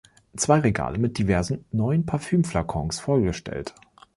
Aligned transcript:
Zwei 0.35 0.57
Regale 0.57 0.93
sind 0.95 1.01
mit 1.03 1.19
diversen 1.19 1.63
neuen 1.71 2.07
Parfümflakons 2.07 2.99
vollgestellt. 2.99 3.75